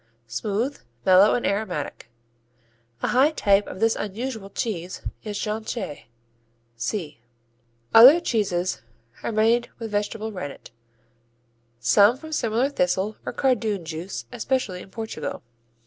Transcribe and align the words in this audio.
Smooth, 0.25 0.79
mellow 1.05 1.35
and 1.35 1.45
aromatic. 1.45 2.09
A 3.03 3.09
high 3.09 3.29
type 3.29 3.67
of 3.67 3.79
this 3.79 3.95
unusual 3.95 4.49
cheese 4.49 5.03
is 5.23 5.37
Jonchée 5.37 6.05
(see). 6.75 7.19
Other 7.93 8.19
cheeses 8.19 8.81
are 9.21 9.31
made 9.31 9.69
with 9.77 9.91
vegetable 9.91 10.31
rennet, 10.31 10.71
some 11.79 12.17
from 12.17 12.31
similar 12.31 12.69
thistle 12.69 13.17
or 13.27 13.31
cardoon 13.33 13.85
juice, 13.85 14.25
especially 14.31 14.81
in 14.81 14.89
Portugal. 14.89 15.43